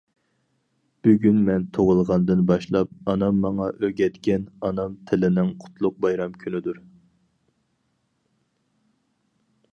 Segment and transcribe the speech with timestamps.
[1.07, 6.83] بۈگۈن مەن تۇغۇلغاندىن باشلاپ ئانام ماڭا ئۆگەتكەن ئانام تىلنىڭ قۇتلۇق بايرام كۈنىدۇر!